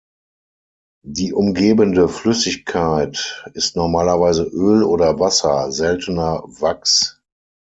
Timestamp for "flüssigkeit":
2.09-3.45